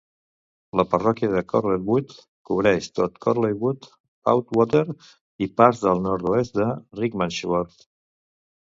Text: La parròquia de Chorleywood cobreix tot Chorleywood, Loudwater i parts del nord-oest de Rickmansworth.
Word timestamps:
La 0.79 0.85
parròquia 0.93 1.29
de 1.33 1.43
Chorleywood 1.51 2.15
cobreix 2.51 2.89
tot 3.01 3.21
Chorleywood, 3.27 3.87
Loudwater 4.31 4.85
i 5.49 5.53
parts 5.63 5.87
del 5.87 6.07
nord-oest 6.09 6.61
de 6.63 6.71
Rickmansworth. 7.05 7.89